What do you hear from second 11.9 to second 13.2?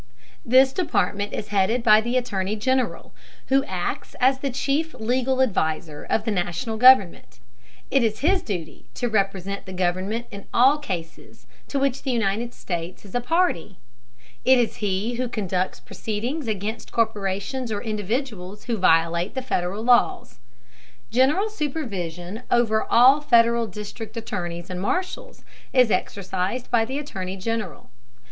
the United States is